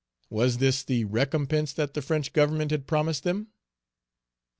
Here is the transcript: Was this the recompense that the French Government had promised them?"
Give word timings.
Was 0.31 0.57
this 0.57 0.81
the 0.81 1.05
recompense 1.05 1.73
that 1.73 1.93
the 1.93 2.01
French 2.01 2.33
Government 2.33 2.71
had 2.71 2.87
promised 2.87 3.23
them?" 3.23 3.49